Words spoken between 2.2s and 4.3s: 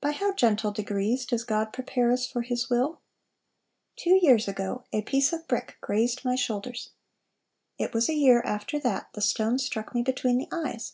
for His will! Two